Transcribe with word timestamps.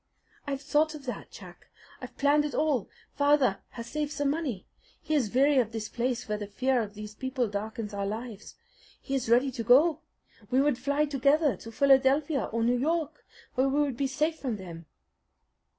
"I've 0.47 0.63
thought 0.63 0.95
of 0.95 1.05
that, 1.05 1.29
Jack. 1.29 1.67
I've 2.01 2.17
planned 2.17 2.43
it 2.43 2.55
all. 2.55 2.89
Father 3.13 3.59
has 3.77 3.85
saved 3.85 4.11
some 4.11 4.31
money. 4.31 4.65
He 4.99 5.13
is 5.13 5.31
weary 5.31 5.59
of 5.59 5.71
this 5.73 5.89
place 5.89 6.27
where 6.27 6.39
the 6.39 6.47
fear 6.47 6.81
of 6.81 6.95
these 6.95 7.13
people 7.13 7.47
darkens 7.47 7.93
our 7.93 8.07
lives. 8.07 8.55
He 8.99 9.13
is 9.13 9.29
ready 9.29 9.51
to 9.51 9.63
go. 9.63 9.99
We 10.49 10.59
would 10.59 10.79
fly 10.79 11.05
together 11.05 11.55
to 11.57 11.71
Philadelphia 11.71 12.45
or 12.45 12.63
New 12.63 12.79
York, 12.79 13.23
where 13.53 13.69
we 13.69 13.79
would 13.79 13.95
be 13.95 14.07
safe 14.07 14.39
from 14.39 14.55
them." 14.57 14.87